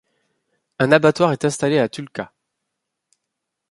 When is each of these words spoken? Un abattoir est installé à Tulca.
Un 0.79 0.91
abattoir 0.93 1.31
est 1.31 1.45
installé 1.45 1.77
à 1.77 1.87
Tulca. 1.87 2.33